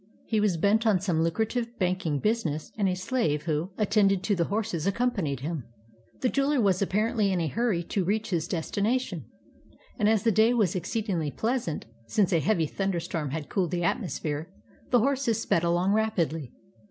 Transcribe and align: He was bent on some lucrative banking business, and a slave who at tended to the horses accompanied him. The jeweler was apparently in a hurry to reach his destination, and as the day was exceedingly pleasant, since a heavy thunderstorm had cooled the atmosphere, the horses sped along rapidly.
He 0.25 0.39
was 0.39 0.57
bent 0.57 0.87
on 0.87 0.99
some 0.99 1.21
lucrative 1.21 1.77
banking 1.77 2.17
business, 2.17 2.71
and 2.75 2.89
a 2.89 2.95
slave 2.95 3.43
who 3.43 3.69
at 3.77 3.91
tended 3.91 4.23
to 4.23 4.35
the 4.35 4.45
horses 4.45 4.87
accompanied 4.87 5.41
him. 5.41 5.65
The 6.21 6.29
jeweler 6.29 6.59
was 6.59 6.81
apparently 6.81 7.31
in 7.31 7.39
a 7.39 7.45
hurry 7.47 7.83
to 7.83 8.03
reach 8.03 8.31
his 8.31 8.47
destination, 8.47 9.25
and 9.99 10.09
as 10.09 10.23
the 10.23 10.31
day 10.31 10.55
was 10.55 10.75
exceedingly 10.75 11.29
pleasant, 11.29 11.85
since 12.07 12.33
a 12.33 12.39
heavy 12.39 12.65
thunderstorm 12.65 13.29
had 13.29 13.47
cooled 13.47 13.69
the 13.69 13.83
atmosphere, 13.83 14.51
the 14.89 15.01
horses 15.01 15.39
sped 15.39 15.63
along 15.63 15.93
rapidly. 15.93 16.51